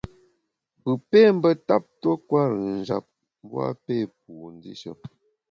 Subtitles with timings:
[0.81, 3.05] Pù pé mbe ntap tuo kwer-ùn njap,
[3.43, 4.91] mbu a pé pu ndishe.